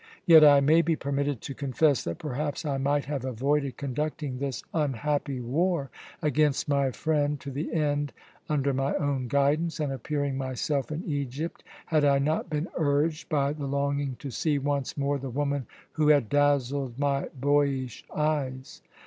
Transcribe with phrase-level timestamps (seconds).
[0.25, 4.63] Yet I may be permitted to confess that perhaps I might have avoided conducting this
[4.73, 5.91] unhappy war
[6.23, 8.11] against my friend to the end
[8.49, 13.53] under my own guidance, and appearing myself in Egypt, had I not been urged by
[13.53, 18.81] the longing to see once more the woman who had dazzled my boyish eyes.